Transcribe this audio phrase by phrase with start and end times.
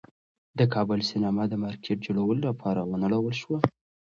[0.59, 3.57] د کابل سینما د مارکېټ جوړولو لپاره ونړول شوه.